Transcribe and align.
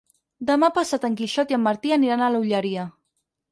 Demà 0.49 0.69
passat 0.77 1.05
en 1.09 1.17
Quixot 1.19 1.53
i 1.55 1.59
en 1.59 1.63
Martí 1.67 1.95
aniran 1.99 2.25
a 2.25 2.33
l'Olleria. 2.37 2.89